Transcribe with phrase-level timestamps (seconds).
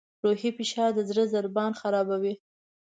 [0.23, 2.33] روحي فشار د زړه ضربان خرابوي.